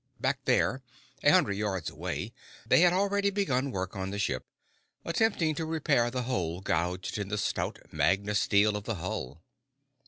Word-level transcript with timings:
Back 0.19 0.45
there, 0.45 0.81
a 1.21 1.29
hundreds 1.29 1.59
yards 1.59 1.91
away, 1.91 2.33
they 2.65 2.81
had 2.81 2.91
already 2.91 3.29
begun 3.29 3.69
work 3.69 3.95
on 3.95 4.09
the 4.09 4.17
ship, 4.17 4.47
attempting 5.05 5.53
to 5.53 5.65
repair 5.67 6.09
the 6.09 6.23
hole 6.23 6.59
gouged 6.59 7.19
in 7.19 7.27
the 7.27 7.37
stout 7.37 7.77
magna 7.91 8.33
steel 8.33 8.75
of 8.75 8.85
the 8.85 8.95
hull. 8.95 9.43